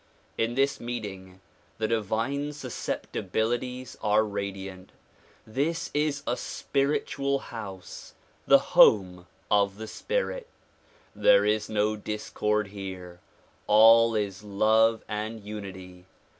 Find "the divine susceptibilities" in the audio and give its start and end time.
1.77-3.95